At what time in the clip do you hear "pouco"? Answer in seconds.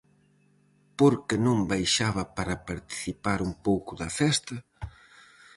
3.65-3.91